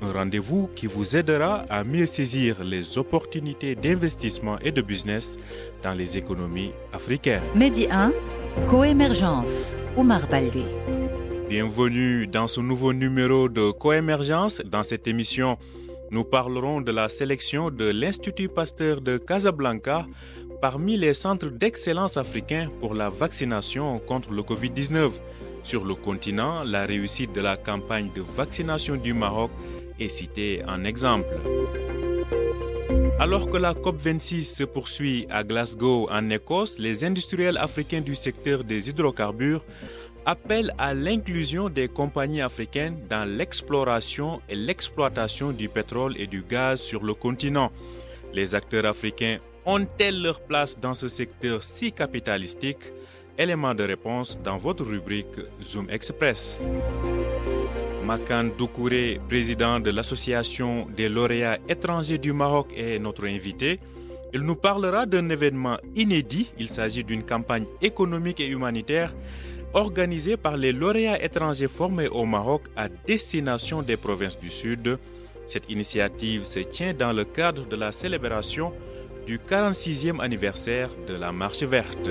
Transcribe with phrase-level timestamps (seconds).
[0.00, 5.36] un rendez-vous qui vous aidera à mieux saisir les opportunités d'investissement et de business
[5.82, 7.42] dans les économies africaines.
[7.54, 8.12] Medi 1,
[8.66, 10.64] Coémergence, Omar Baldé.
[11.48, 14.60] Bienvenue dans ce nouveau numéro de Coémergence.
[14.64, 15.56] Dans cette émission,
[16.10, 20.06] nous parlerons de la sélection de l'Institut Pasteur de Casablanca
[20.60, 25.10] parmi les centres d'excellence africains pour la vaccination contre le Covid-19.
[25.62, 29.50] Sur le continent, la réussite de la campagne de vaccination du Maroc
[29.98, 31.34] est citée en exemple.
[33.20, 38.62] Alors que la COP26 se poursuit à Glasgow en Écosse, les industriels africains du secteur
[38.62, 39.64] des hydrocarbures
[40.24, 46.80] appellent à l'inclusion des compagnies africaines dans l'exploration et l'exploitation du pétrole et du gaz
[46.80, 47.72] sur le continent.
[48.32, 52.92] Les acteurs africains ont-elles leur place dans ce secteur si capitalistique?
[53.36, 55.26] Élément de réponse dans votre rubrique
[55.62, 56.60] Zoom Express.
[58.08, 63.80] Makan Doukouré, président de l'Association des lauréats étrangers du Maroc, est notre invité.
[64.32, 66.50] Il nous parlera d'un événement inédit.
[66.58, 69.12] Il s'agit d'une campagne économique et humanitaire
[69.74, 74.98] organisée par les lauréats étrangers formés au Maroc à destination des provinces du Sud.
[75.46, 78.72] Cette initiative se tient dans le cadre de la célébration
[79.26, 82.08] du 46e anniversaire de la Marche verte.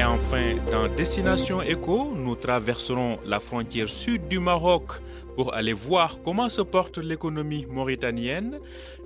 [0.00, 4.92] Et enfin, dans Destination Éco, nous traverserons la frontière sud du Maroc
[5.36, 8.60] pour aller voir comment se porte l'économie mauritanienne,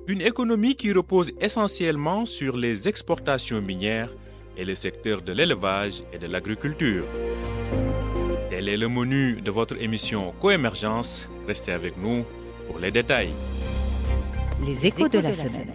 [0.06, 4.14] une économie qui repose essentiellement sur les exportations minières
[4.56, 7.06] et le secteur de l'élevage et de l'agriculture.
[8.50, 11.28] Tel est le menu de votre émission Coémergence.
[11.48, 12.24] Restez avec nous
[12.68, 13.34] pour les détails.
[14.64, 15.72] Les échos de la semaine.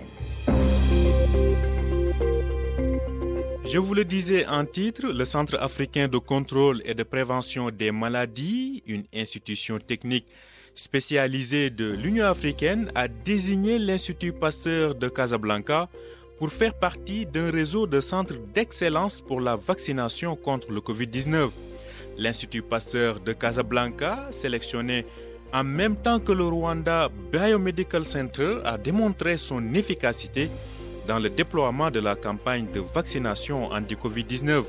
[3.72, 7.92] Je vous le disais en titre, le Centre africain de contrôle et de prévention des
[7.92, 10.26] maladies, une institution technique
[10.74, 15.88] spécialisée de l'Union africaine, a désigné l'Institut Pasteur de Casablanca
[16.40, 21.52] pour faire partie d'un réseau de centres d'excellence pour la vaccination contre le Covid-19.
[22.18, 25.06] L'Institut Pasteur de Casablanca, sélectionné
[25.54, 30.50] en même temps que le Rwanda Biomedical Center, a démontré son efficacité
[31.10, 34.64] dans le déploiement de la campagne de vaccination anti-Covid-19.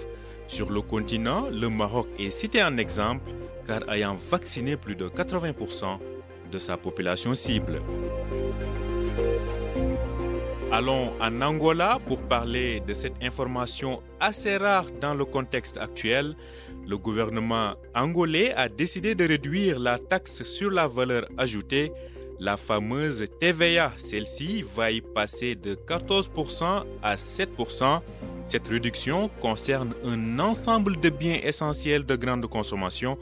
[0.49, 3.31] Sur le continent, le Maroc est cité en exemple
[3.67, 5.99] car ayant vacciné plus de 80%
[6.51, 7.83] de sa population cible.
[10.73, 16.37] Allons en Angola pour parler de cette information assez rare dans le contexte actuel.
[16.89, 21.93] Le gouvernement angolais a décidé de réduire la taxe sur la valeur ajoutée
[22.41, 23.93] la fameuse TVA.
[23.99, 28.01] Celle-ci va y passer de 14% à 7%.
[28.47, 33.19] Cette réduction concerne un ensemble de biens essentiels de grande consommation.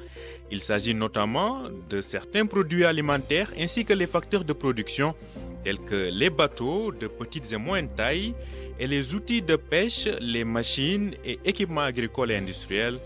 [0.50, 5.14] Il s'agit notamment de certains produits alimentaires ainsi que les facteurs de production
[5.64, 8.34] tels que les bateaux de petite et moyenne taille
[8.78, 12.98] et les outils de pêche, les machines et équipements agricoles et industriels,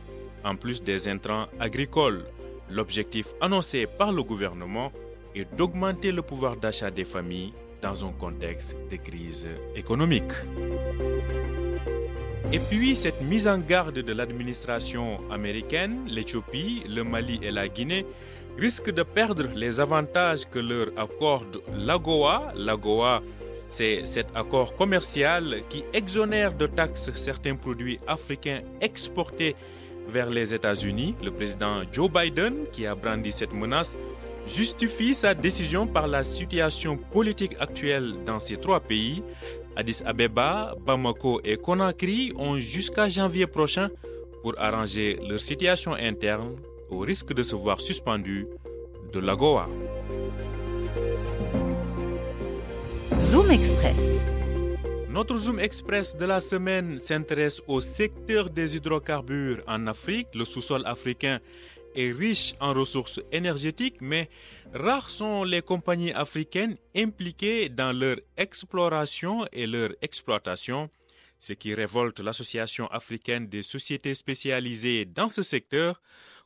[0.45, 2.25] en plus des intrants agricoles.
[2.71, 4.93] L'objectif annoncé par le gouvernement
[5.35, 10.33] et d'augmenter le pouvoir d'achat des familles dans un contexte de crise économique.
[12.53, 18.05] Et puis cette mise en garde de l'administration américaine, l'Éthiopie, le Mali et la Guinée
[18.59, 22.53] risquent de perdre les avantages que leur accorde l'AGOA.
[22.55, 23.23] L'AGOA,
[23.69, 29.57] c'est cet accord commercial qui exonère de taxes certains produits africains exportés
[30.09, 31.15] vers les États-Unis.
[31.25, 33.97] Le président Joe Biden, qui a brandi cette menace,
[34.47, 39.23] justifie sa décision par la situation politique actuelle dans ces trois pays.
[39.77, 43.89] Addis Abeba, Bamako et Conakry ont jusqu'à janvier prochain
[44.43, 46.57] pour arranger leur situation interne
[46.91, 48.47] au risque de se voir suspendus
[49.13, 49.69] de l'AGOA.
[53.21, 54.23] Zoom Express.
[55.09, 60.29] Notre Zoom Express de la semaine s'intéresse au secteur des hydrocarbures en Afrique.
[60.35, 61.39] Le sous-sol africain
[61.95, 64.29] est riche en ressources énergétiques, mais
[64.73, 70.91] rares sont les compagnies africaines impliquées dans leur exploration et leur exploitation,
[71.39, 76.01] ce qui révolte l'Association africaine des sociétés spécialisées dans ce secteur.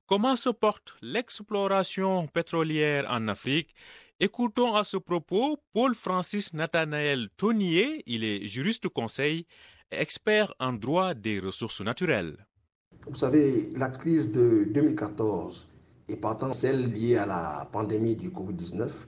[0.07, 3.75] Comment se porte l'exploration pétrolière en Afrique?
[4.19, 9.47] Écoutons à ce propos Paul-Francis Nathanaël Tonier, il est juriste conseil,
[9.91, 12.47] expert en droit des ressources naturelles.
[13.09, 15.69] Vous savez, la crise de 2014
[16.09, 19.07] et partant celle liée à la pandémie du Covid-19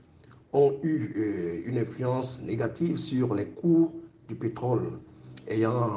[0.53, 3.93] ont eu euh, une influence négative sur les cours
[4.29, 5.01] du pétrole,
[5.49, 5.91] ayant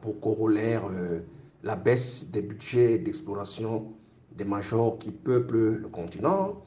[0.00, 1.20] pour corollaire euh,
[1.62, 3.92] la baisse des budgets d'exploration
[4.36, 6.62] des majors qui peuplent le continent,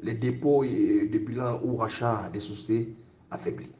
[0.00, 2.94] les dépôts de bilan ou rachats des sociétés
[3.30, 3.72] affaiblis.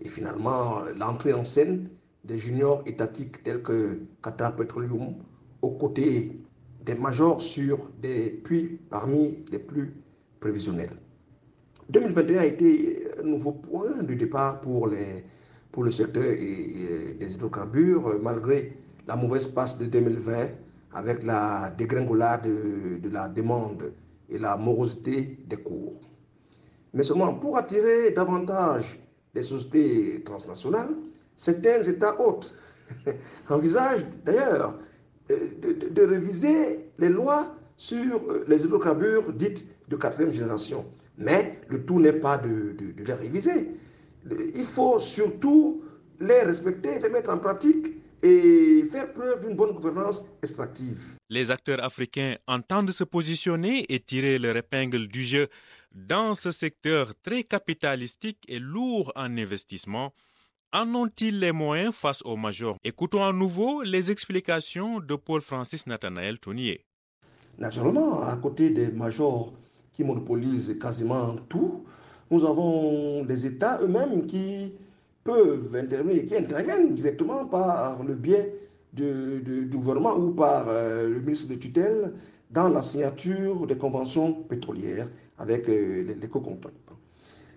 [0.00, 1.88] Et finalement, l'entrée en scène
[2.24, 5.14] des juniors étatiques tels que Qatar Petroleum
[5.62, 6.38] aux côtés
[6.84, 9.94] des majors sur des puits parmi les plus
[10.40, 10.96] prévisionnels.
[11.88, 15.24] 2021 a été un nouveau point de départ pour, les,
[15.70, 18.76] pour le secteur des hydrocarbures, malgré
[19.06, 20.48] la mauvaise passe de 2020
[20.94, 23.92] avec la dégringolade de, la demande
[24.28, 26.00] et la morosité des cours.
[26.94, 28.98] Mais seulement pour attirer davantage
[29.34, 30.94] les sociétés transnationales,
[31.36, 32.54] certains États hôtes
[33.48, 34.78] envisagent d'ailleurs
[35.90, 40.84] de, réviser les lois sur euh, les hydrocarbures dites de quatrième génération.
[41.18, 43.68] Mais le tout n'est pas de, de, les réviser.
[44.54, 45.82] Il faut surtout
[46.20, 47.86] les respecter, les mettre en pratique
[48.22, 51.16] et faire preuve d'une bonne gouvernance extractive.
[51.28, 55.48] Les acteurs africains entendent se positionner et tirer leur épingle du jeu
[55.94, 60.14] dans ce secteur très capitalistique et lourd en investissement.
[60.74, 66.38] En ont-ils les moyens face aux majors Écoutons à nouveau les explications de Paul-Francis Nathanaël
[66.38, 66.86] Tournier.
[67.58, 69.52] Naturellement, à côté des majors
[69.92, 71.84] qui monopolisent quasiment tout,
[72.30, 74.72] nous avons des États eux-mêmes qui
[75.22, 78.54] peuvent intervenir, qui interviennent directement par le biais
[78.94, 82.14] du, gouvernement ou par euh, le ministre de tutelle
[82.50, 86.81] dans la signature des conventions pétrolières avec euh, les, co-contractants.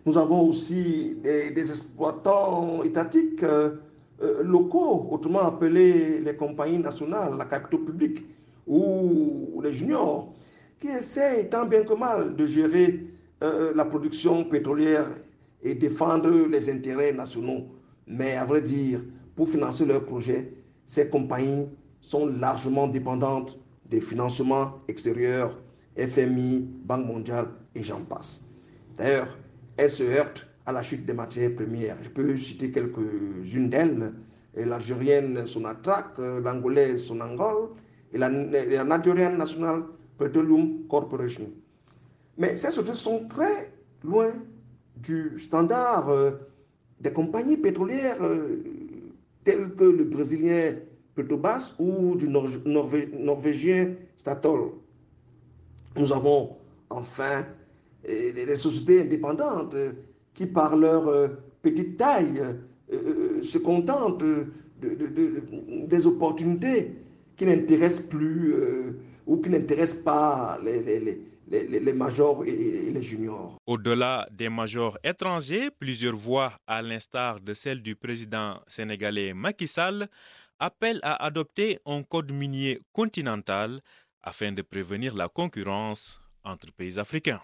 [0.06, 3.78] Nous avons aussi des, exploitants étatiques euh,
[4.22, 8.24] euh, locaux, autrement appelés les compagnies nationales, la capitale publique
[8.68, 10.32] ou les juniors,
[10.78, 13.04] qui essayent tant bien que mal de gérer
[13.44, 15.08] euh, la production pétrolière
[15.64, 17.66] et défendre les intérêts nationaux.
[18.08, 19.02] Mais à vrai dire,
[19.36, 20.54] pour financer leurs projets,
[20.86, 21.68] ces compagnies
[22.00, 23.60] sont largement dépendantes
[23.90, 25.60] des financements extérieurs,
[25.98, 28.42] FMI, Banque mondiale et j'en passe.
[28.98, 29.36] D'ailleurs,
[29.78, 31.98] elle se heurte à la chute des matières premières.
[32.02, 34.14] Je peux citer quelques-unes d'elles.
[34.56, 37.72] L'Algérienne Sonatrach, l'Angolaise Sonangol
[38.14, 39.84] et la, la Nigerian National
[40.18, 41.52] Petroleum Corporation.
[42.38, 43.74] Mais ces sociétés sont très
[44.04, 44.32] loin
[44.96, 46.32] du standard euh,
[47.00, 48.64] des compagnies pétrolières euh,
[49.44, 50.76] telles que le brésilien
[51.16, 54.72] Petrobras ou du norvégien Statoil.
[55.98, 56.58] Nous avons
[56.90, 57.46] enfin
[58.08, 59.76] les sociétés indépendantes
[60.36, 61.28] qui, par leur euh,
[61.62, 62.54] petite taille, euh,
[62.94, 64.24] euh, se contentent
[64.82, 66.96] des opportunités
[67.36, 68.54] qui n'intéressent plus
[69.26, 73.56] ou qui n'intéressent pas les, majors et les juniors.
[73.66, 80.08] Au-delà des majors étrangers, plusieurs voix, à l'instar de celle du président sénégalais Macky Sall,
[80.60, 83.80] appellent à adopter un code minier continental
[84.22, 87.42] afin de prévenir la concurrence entre pays africains.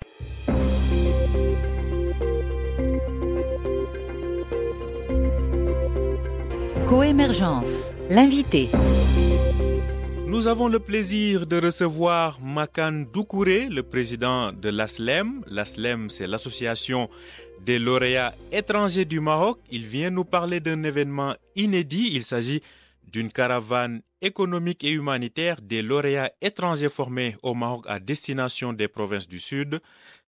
[6.88, 8.70] Coémergence, l'invité.
[10.28, 15.44] Nous avons le plaisir de recevoir Makan Doukouré, le président de l'ASLEM.
[15.48, 17.10] L'ASLEM, c'est l'association
[17.66, 19.60] des lauréats étrangers du Maroc.
[19.72, 22.12] Il vient nous parler d'un événement inédit.
[22.14, 22.62] Il s'agit
[23.12, 29.28] d'une caravane économique et humanitaire des lauréats étrangers formés au Maroc à destination des provinces
[29.28, 29.80] du Sud.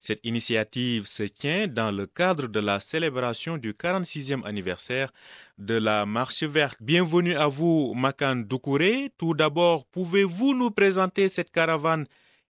[0.01, 5.13] Cette initiative se tient dans le cadre de la célébration du 46e anniversaire
[5.59, 6.77] de la Marche verte.
[6.81, 9.13] Bienvenue à vous, Makan Doukouré.
[9.17, 12.07] Tout d'abord, pouvez-vous nous présenter cette caravane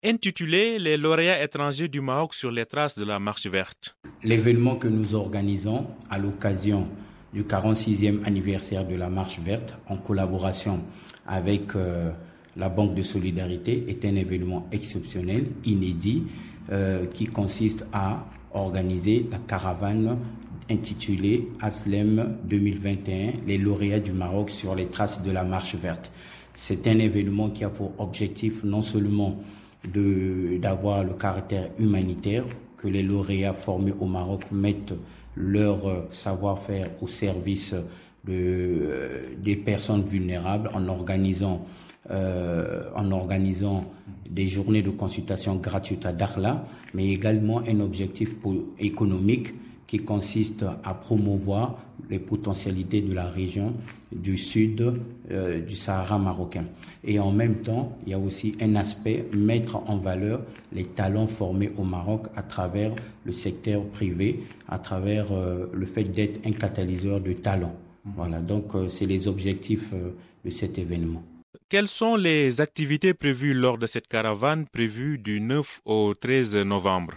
[0.02, 4.88] intitulée Les lauréats étrangers du Maroc sur les traces de la Marche verte L'événement que
[4.88, 6.88] nous organisons à l'occasion
[7.32, 10.82] du 46e anniversaire de la Marche verte en collaboration
[11.26, 12.10] avec euh,
[12.56, 16.24] la Banque de solidarité est un événement exceptionnel, inédit,
[16.72, 20.18] euh, qui consiste à organiser la caravane
[20.70, 26.10] intitulée ASLEM 2021, les lauréats du Maroc sur les traces de la Marche verte.
[26.54, 29.38] C'est un événement qui a pour objectif non seulement
[29.84, 32.44] d'avoir le caractère humanitaire,
[32.76, 34.94] que les lauréats formés au Maroc mettent
[35.36, 37.74] leur euh, savoir-faire au service
[38.26, 41.66] de, euh, des personnes vulnérables en organisant
[42.08, 43.84] en organisant
[44.30, 46.64] des journées de consultation gratuites à Dakhla,
[46.94, 48.36] mais également un objectif
[48.78, 49.54] économique
[49.86, 51.78] qui consiste à promouvoir
[52.10, 53.74] les potentialités de la région
[54.12, 56.64] du sud euh, du Sahara marocain.
[57.04, 60.42] Et en même temps, il y a aussi un aspect mettre en valeur
[60.72, 62.92] les talents formés au Maroc à travers
[63.24, 67.74] le secteur privé, à travers euh, le fait d'être un catalyseur de talents.
[68.14, 69.92] Voilà, donc euh, c'est les objectifs
[70.44, 71.22] de cet événement.
[71.68, 77.14] Quelles sont les activités prévues lors de cette caravane prévue du 9 au 13 novembre?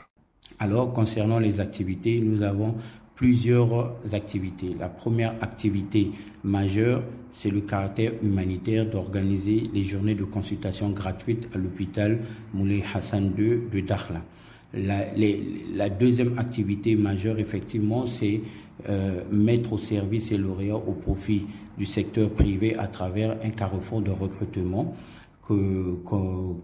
[0.57, 2.75] Alors, concernant les activités, nous avons
[3.13, 4.75] plusieurs activités.
[4.79, 6.09] La première activité
[6.43, 12.19] majeure, c'est le caractère humanitaire d'organiser les journées de consultation gratuites à l'hôpital
[12.53, 14.21] Moulay Hassan II de Dakhla.
[14.73, 18.41] La, deuxième activité majeure, effectivement, c'est
[18.87, 21.47] euh, mettre au service et lauréats au profit
[21.77, 24.95] du secteur privé à travers un carrefour de recrutement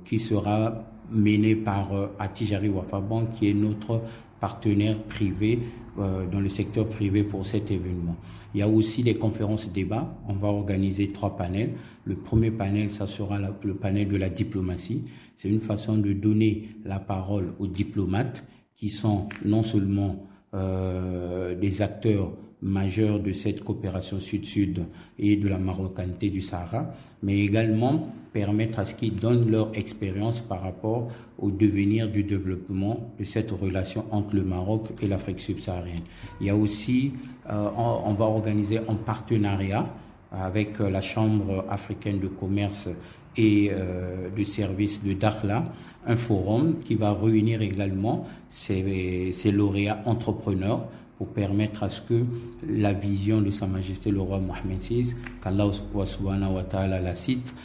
[0.06, 4.02] qui sera mené par euh, Atijari Wafaban, qui est notre
[4.39, 5.60] partenaire privé
[5.98, 8.15] euh, dans le secteur privé pour cet événement.
[8.54, 10.18] Il y a aussi des conférences débats.
[10.27, 11.74] On va organiser trois panels.
[12.06, 15.04] Le premier panel, ça sera le panel de la diplomatie.
[15.36, 21.82] C'est une façon de donner la parole aux diplomates qui sont non seulement euh, des
[21.82, 22.32] acteurs
[22.65, 24.86] majeurs de cette coopération sud-sud
[25.19, 26.91] et de la marocanité du Sahara,
[27.22, 31.07] mais également permettre à ce qu'ils donnent leur expérience par rapport
[31.38, 36.01] au devenir du développement de cette relation entre le Maroc et l'Afrique subsaharienne.
[36.41, 37.13] Il y a aussi,
[37.51, 39.88] euh, on, va organiser en partenariat
[40.31, 42.89] avec la Chambre africaine de commerce
[43.38, 45.72] et euh, de services de Dakhla,
[46.07, 52.25] un forum qui va réunir également ces, ces lauréats entrepreneurs pour permettre à ce que
[52.67, 57.55] la vision de Sa Majesté le roi Mohamed VI, qu'Allah wa ta'ala la cite,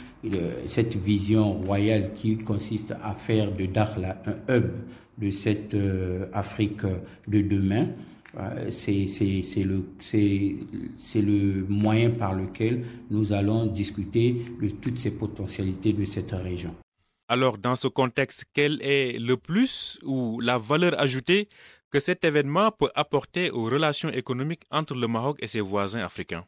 [0.65, 4.71] cette vision royale qui consiste à faire de Dakhla un hub
[5.17, 6.81] de cette euh, Afrique
[7.27, 7.87] de demain,
[8.39, 9.05] euh, c'est
[9.63, 9.83] le,
[11.15, 16.73] le moyen par lequel nous allons discuter de toutes ces potentialités de cette région.
[17.33, 21.47] Alors, dans ce contexte, quel est le plus ou la valeur ajoutée
[21.89, 26.43] que cet événement peut apporter aux relations économiques entre le Maroc et ses voisins africains?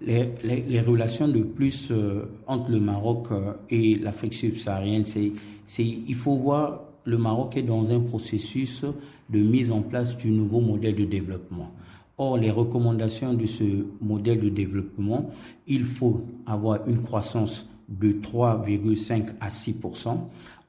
[0.00, 5.30] Les, relations de plus euh, entre le Maroc euh, et l'Afrique subsaharienne, c'est,
[5.78, 8.84] il faut voir le Maroc est dans un processus
[9.30, 11.70] de mise en place du nouveau modèle de développement.
[12.18, 13.62] Or, les recommandations de ce
[14.00, 15.30] modèle de développement,
[15.68, 20.18] il faut avoir une croissance de 3,5 à 6%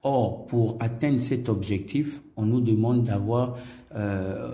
[0.09, 3.57] Or, pour atteindre cet objectif, on nous demande d'avoir
[3.93, 4.51] euh,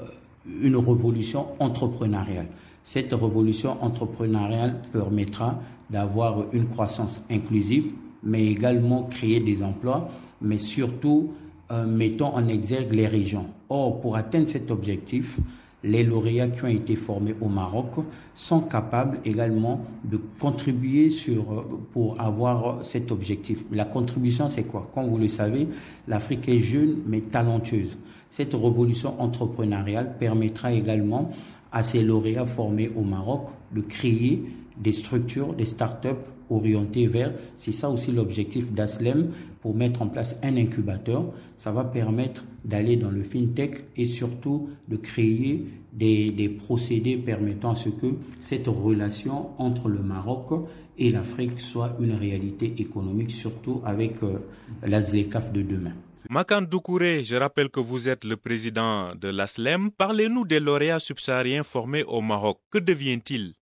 [0.63, 2.47] une révolution entrepreneuriale.
[2.83, 5.59] Cette révolution entrepreneuriale permettra
[5.91, 7.91] d'avoir une croissance inclusive,
[8.23, 10.09] mais également créer des emplois,
[10.41, 11.33] mais surtout
[11.71, 13.45] euh, mettons en exergue les régions.
[13.69, 15.37] Or, pour atteindre cet objectif,
[15.83, 17.95] les lauréats qui ont été formés au Maroc
[18.33, 23.63] sont capables également de contribuer sur, pour avoir cet objectif.
[23.71, 24.89] La contribution, c'est quoi?
[24.93, 25.67] Comme vous le savez,
[26.07, 27.97] l'Afrique est jeune mais talentueuse.
[28.29, 31.31] Cette révolution entrepreneuriale permettra également
[31.71, 34.43] à ces lauréats formés au Maroc de créer
[34.77, 36.17] des structures, des start-up
[36.49, 39.29] orientées vers, c'est ça aussi l'objectif d'ASLEM,
[39.61, 41.25] pour mettre en place un incubateur.
[41.57, 47.71] Ça va permettre d'aller dans le fintech et surtout de créer des, des, procédés permettant
[47.71, 48.07] à ce que
[48.41, 50.49] cette relation entre le Maroc
[50.97, 54.39] et l'Afrique soit une réalité économique, surtout avec euh,
[54.83, 55.93] la ZLECAF de demain.
[56.29, 59.91] Makan Doukouré, je rappelle que vous êtes le président de l'ASLEM.
[59.91, 62.59] Parlez-nous des lauréats subsahariens formés au Maroc.
[62.71, 63.53] Que devient-il?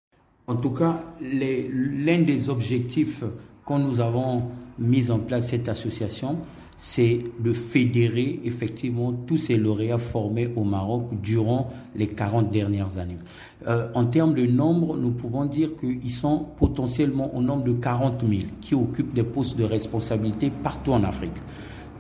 [0.48, 3.24] En tout cas, l'un des objectifs
[3.66, 4.44] quand nous avons
[4.80, 6.38] mis en place cette association,
[6.78, 13.20] c'est de fédérer effectivement tous ces lauréats formés au Maroc durant les 40 dernières années.
[13.68, 18.22] Euh, en termes de nombre, nous pouvons dire qu'ils sont potentiellement au nombre de 40
[18.28, 21.38] 000 qui occupent des postes de responsabilité partout en Afrique.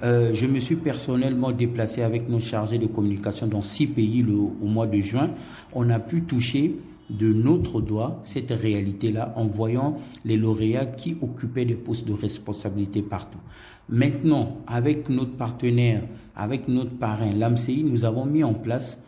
[0.03, 4.65] Euh, je me suis personnellement déplacé avec nos chargés de communication dans six pays au
[4.65, 5.29] mois de juin.
[5.73, 6.75] On a pu toucher
[7.17, 13.01] de notre doigt cette réalité-là en voyant les lauréats qui occupaient des postes de responsabilité
[13.01, 13.39] partout.
[13.89, 16.03] Maintenant, avec notre partenaire,
[16.35, 18.99] avec notre parrain, l'AMCI, nous avons mis en place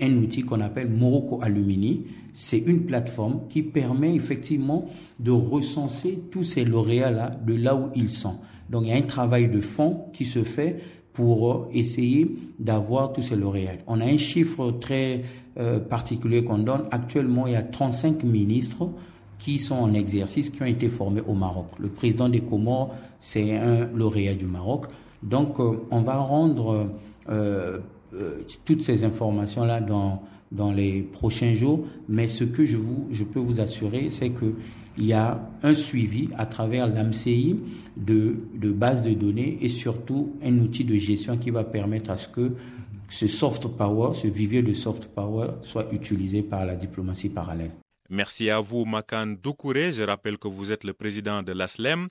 [0.00, 2.04] un outil qu'on appelle Morocco Alumini.
[2.32, 4.88] C'est une plateforme qui permet effectivement
[5.20, 8.36] de recenser tous ces lauréats-là de là où ils sont.
[8.70, 10.80] Donc il y a un travail de fond qui se fait
[11.14, 13.78] pour essayer d'avoir tous ces lauréats.
[13.86, 15.22] On a un chiffre très
[15.58, 16.82] euh, particulier qu'on donne.
[16.90, 18.88] Actuellement, il y a 35 ministres
[19.38, 21.66] qui sont en exercice, qui ont été formés au Maroc.
[21.78, 24.86] Le président des Comores, c'est un lauréat du Maroc.
[25.22, 26.88] Donc, euh, on va rendre
[27.28, 27.78] euh,
[28.14, 31.80] euh, toutes ces informations-là dans, dans les prochains jours.
[32.08, 34.54] Mais ce que je, vous, je peux vous assurer, c'est que
[34.96, 37.56] il y a un suivi à travers l'AMCI
[37.96, 42.16] de, de bases de données et surtout un outil de gestion qui va permettre à
[42.16, 42.52] ce que
[43.08, 47.70] ce soft power, ce vivier de soft power soit utilisé par la diplomatie parallèle.
[48.10, 49.92] Merci à vous, Makan Doukouré.
[49.92, 52.08] Je rappelle que vous êtes le président de l'ASLEM,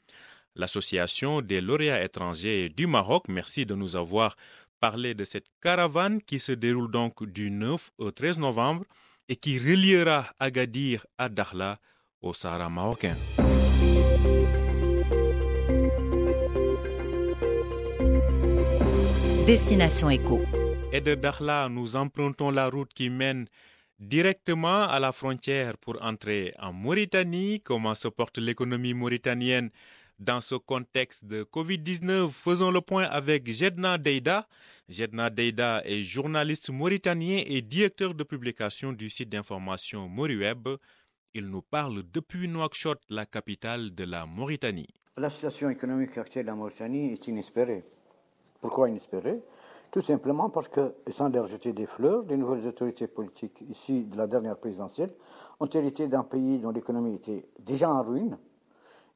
[0.55, 3.25] l'association des lauréats étrangers du Maroc.
[3.27, 4.35] Merci de nous avoir
[4.79, 8.85] parlé de cette caravane qui se déroule donc du 9 au 13 novembre
[9.29, 11.79] et qui reliera Agadir à Dakhla
[12.23, 13.17] au Sahara marocain.
[19.45, 20.41] Destination Éco.
[20.93, 23.45] Et de Dakhla, nous empruntons la route qui mène
[23.99, 27.61] directement à la frontière pour entrer en Mauritanie.
[27.61, 29.69] Comment se porte l'économie mauritanienne
[30.19, 32.29] dans ce contexte de Covid-19?
[32.29, 34.47] Faisons le point avec Jedna Deida.
[34.87, 40.69] Jedna Deida est journaliste mauritanien et directeur de publication du site d'information MoriWeb.
[41.35, 44.93] Il nous parle depuis Nouakchott, la capitale de la Mauritanie.
[45.17, 47.83] La situation économique actuelle de la Mauritanie est inespérée.
[48.61, 49.41] Pourquoi inespérée?
[49.89, 54.15] Tout simplement parce que, sans leur jeter des fleurs, les nouvelles autorités politiques ici de
[54.15, 55.09] la dernière présidentielle
[55.59, 58.37] ont hérité d'un pays dont l'économie était déjà en ruine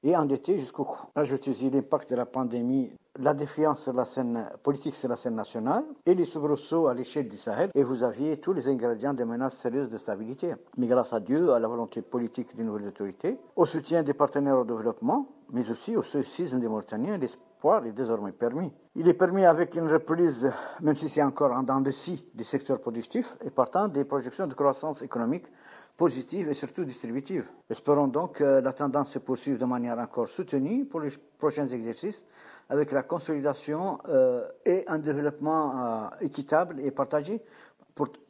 [0.03, 1.07] et endetté jusqu'au cou.
[1.15, 5.83] Ajoutez-y l'impact de la pandémie la défiance sur la scène politique sur la scène nationale
[6.05, 9.57] et les soubresauts à l'échelle du Sahel et vous aviez tous les ingrédients de menaces
[9.57, 10.53] sérieuses de stabilité.
[10.77, 14.59] Mais grâce à Dieu, à la volonté politique des nouvelles autorités, au soutien des partenaires
[14.59, 18.71] au développement, mais aussi au stoïcisme des Mauritaniens, l'espoir est désormais permis.
[18.95, 20.51] Il est permis avec une reprise,
[20.81, 24.47] même si c'est encore en dents de scie, du secteur productif et partant des projections
[24.47, 25.47] de croissance économique
[25.97, 27.45] positive et surtout distributive.
[27.69, 32.23] Espérons donc que la tendance se poursuive de manière encore soutenue pour les prochains exercices
[32.69, 37.41] avec la consolidation euh, et un développement euh, équitable et partagé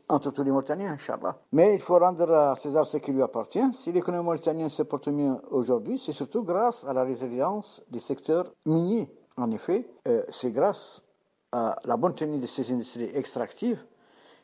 [0.10, 1.38] entre tous les Mauritaniens, Inch'Allah.
[1.52, 3.74] Mais il faut rendre à César ce qui lui appartient.
[3.74, 8.54] Si l'économie mauritanienne se porte mieux aujourd'hui, c'est surtout grâce à la résilience des secteurs
[8.66, 9.12] miniers.
[9.36, 11.04] En effet, euh, c'est grâce
[11.52, 13.84] à la bonne tenue de ces industries extractives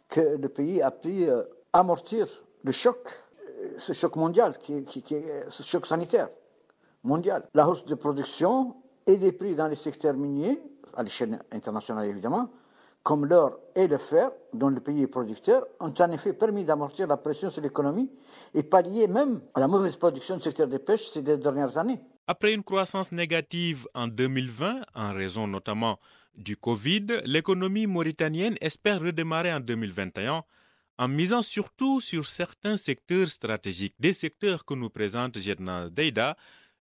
[0.09, 1.27] que le pays a pu
[1.71, 2.27] amortir
[2.63, 3.09] le choc,
[3.77, 5.15] ce choc mondial, qui, qui, qui,
[5.49, 6.29] ce choc sanitaire
[7.03, 7.47] mondial.
[7.53, 10.59] La hausse de production et des prix dans les secteurs miniers,
[10.95, 12.49] à l'échelle internationale évidemment,
[13.03, 17.05] comme l'or et le fer, dont le pays est producteur, ont en effet permis d'amortir
[17.05, 18.09] la pression sur l'économie
[18.53, 21.99] et pallier même à la mauvaise production du secteur des pêches ces dernières années.
[22.27, 25.99] Après une croissance négative en 2020, en raison notamment
[26.35, 30.43] du Covid, l'économie mauritanienne espère redémarrer en 2021
[30.97, 36.37] en misant surtout sur certains secteurs stratégiques, des secteurs que nous présente Jedna Deida,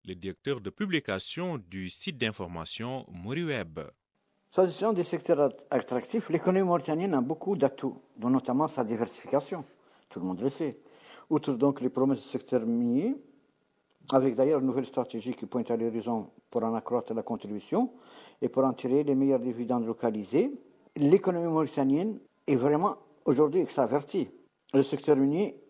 [0.05, 3.79] le directeur de publication du site d'information MoriWeb.
[4.49, 9.63] S'agissant des secteurs attractifs, l'économie mauritanienne a beaucoup d'atouts, dont notamment sa diversification.
[10.09, 10.77] Tout le monde le sait.
[11.29, 13.15] Outre donc les promesses du secteur minier,
[14.11, 17.93] avec d'ailleurs une nouvelle stratégie qui pointe à l'horizon pour en accroître la contribution
[18.41, 20.51] et pour en tirer les meilleurs dividendes localisés,
[20.97, 24.29] l'économie mauritanienne est vraiment aujourd'hui extravertie.
[24.73, 25.61] Le secteur minier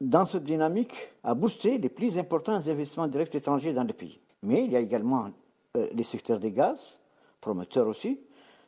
[0.00, 4.18] dans cette dynamique, a boosté les plus importants investissements directs étrangers dans le pays.
[4.42, 5.28] Mais il y a également
[5.76, 6.98] euh, les secteurs des gaz,
[7.40, 8.18] prometteurs aussi,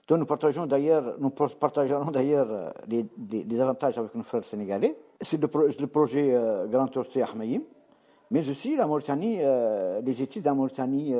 [0.08, 4.96] dont nous partageons d'ailleurs, nous partagerons d'ailleurs euh, des, avantages avec nos frères sénégalais.
[5.20, 7.62] C'est le, projet euh, Grand Tourté Ahmaïm,
[8.30, 9.40] mais aussi la Mauritanie,
[10.02, 11.14] les études en Mauritanie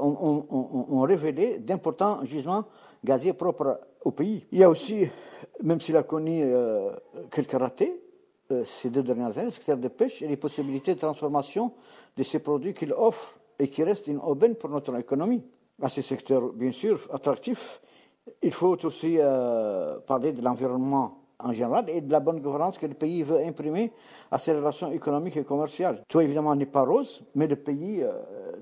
[0.00, 2.64] ont, révélé d'importants gisements
[3.04, 4.46] gaziers propres au pays.
[4.52, 5.08] Il y a aussi,
[5.62, 6.44] même s'il a connu
[7.30, 8.00] quelques ratés,
[8.50, 11.72] euh, ces deux dernières années, le secteur de pêche et les possibilités de transformation
[12.16, 15.42] de ces produits qu'il offre et qui restent une aubaine pour notre économie.
[15.82, 17.82] À ces secteurs, bien sûr, attractifs,
[18.42, 22.86] il faut aussi euh, parler de l'environnement en général et de la bonne gouvernance que
[22.86, 23.92] le pays veut imprimer
[24.30, 26.02] à ses relations économiques et commerciales.
[26.08, 28.12] Tout évidemment n'est pas rose, mais le pays, euh,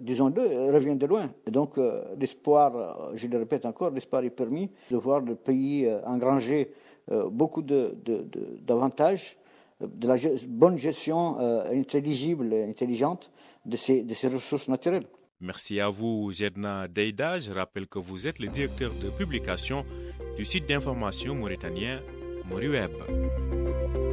[0.01, 1.31] disons-le, revient de loin.
[1.47, 1.79] Et donc
[2.19, 6.73] l'espoir, je le répète encore, l'espoir est permis de voir le pays engranger
[7.31, 9.39] beaucoup d'avantages
[9.81, 10.17] de la
[10.49, 13.31] bonne gestion euh, intelligible et intelligente
[13.65, 15.07] de ces, de ces ressources naturelles.
[15.41, 17.39] Merci à vous, Jedna Deida.
[17.41, 19.85] Je rappelle que vous êtes le directeur de publication
[20.37, 22.01] du site d'information mauritanien
[22.51, 23.66] MoriWeb.